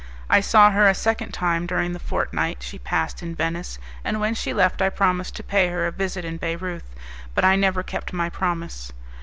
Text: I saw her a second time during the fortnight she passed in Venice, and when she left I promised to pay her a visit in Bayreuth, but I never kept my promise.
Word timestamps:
I 0.31 0.39
saw 0.39 0.71
her 0.71 0.87
a 0.87 0.95
second 0.95 1.31
time 1.31 1.67
during 1.67 1.93
the 1.93 1.99
fortnight 1.99 2.63
she 2.63 2.79
passed 2.79 3.21
in 3.21 3.35
Venice, 3.35 3.77
and 4.03 4.19
when 4.19 4.33
she 4.33 4.51
left 4.51 4.81
I 4.81 4.89
promised 4.89 5.35
to 5.35 5.43
pay 5.43 5.67
her 5.67 5.85
a 5.85 5.91
visit 5.91 6.25
in 6.25 6.37
Bayreuth, 6.37 6.95
but 7.35 7.45
I 7.45 7.55
never 7.55 7.83
kept 7.83 8.11
my 8.11 8.27
promise. 8.27 8.91